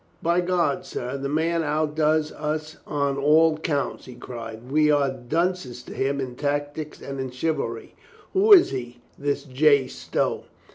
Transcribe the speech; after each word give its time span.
"By 0.23 0.41
God, 0.41 0.83
sir, 0.83 1.15
the 1.15 1.29
man 1.29 1.61
outdoes 1.61 2.31
us 2.31 2.77
on 2.87 3.19
all 3.19 3.59
counts!" 3.59 4.05
he 4.05 4.15
cried. 4.15 4.71
"We 4.71 4.89
are 4.89 5.11
dunces 5.11 5.83
to 5.83 5.93
him 5.93 6.19
in 6.19 6.35
tactics 6.35 7.01
and 7.03 7.19
in 7.19 7.29
chivalry. 7.29 7.93
Who 8.33 8.51
is 8.51 8.71
he, 8.71 9.01
this 9.19 9.43
J. 9.43 9.85
Stow?" 9.85 10.45